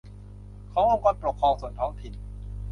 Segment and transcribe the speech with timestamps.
[0.73, 2.13] ขององค์กรปกครองส่วนท้องถิ่น